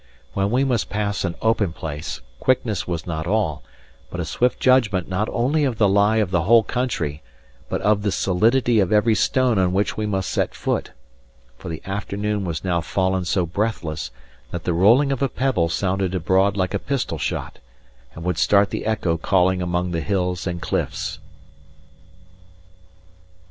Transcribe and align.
When 0.33 0.49
we 0.49 0.63
must 0.63 0.89
pass 0.89 1.23
an 1.23 1.35
open 1.43 1.73
place, 1.73 2.21
quickness 2.39 2.87
was 2.87 3.05
not 3.05 3.27
all, 3.27 3.61
but 4.09 4.19
a 4.19 4.25
swift 4.25 4.59
judgment 4.59 5.07
not 5.07 5.29
only 5.29 5.63
of 5.63 5.77
the 5.77 5.87
lie 5.87 6.17
of 6.17 6.31
the 6.31 6.41
whole 6.41 6.63
country, 6.63 7.21
but 7.69 7.81
of 7.81 8.01
the 8.01 8.11
solidity 8.11 8.79
of 8.79 8.91
every 8.91 9.13
stone 9.13 9.59
on 9.59 9.73
which 9.73 9.97
we 9.97 10.07
must 10.07 10.31
set 10.31 10.55
foot; 10.55 10.89
for 11.55 11.69
the 11.69 11.83
afternoon 11.85 12.45
was 12.45 12.63
now 12.63 12.81
fallen 12.81 13.25
so 13.25 13.45
breathless 13.45 14.09
that 14.49 14.63
the 14.63 14.73
rolling 14.73 15.11
of 15.11 15.21
a 15.21 15.29
pebble 15.29 15.69
sounded 15.69 16.15
abroad 16.15 16.57
like 16.57 16.73
a 16.73 16.79
pistol 16.79 17.19
shot, 17.19 17.59
and 18.15 18.23
would 18.23 18.39
start 18.39 18.71
the 18.71 18.87
echo 18.87 19.17
calling 19.17 19.61
among 19.61 19.91
the 19.91 20.01
hills 20.01 20.47
and 20.47 20.63
cliffs. 20.63 21.19